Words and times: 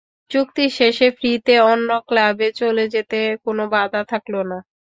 চুক্তি 0.31 0.65
শেষে 0.77 1.07
ফ্রি-তে 1.17 1.55
অন্য 1.67 1.89
ক্লাবে 2.07 2.47
চলে 2.59 2.85
যেতে 2.93 3.15
কোনো 3.45 3.63
বাধা 3.73 4.01
থাকল 4.11 4.33
না। 4.49 4.57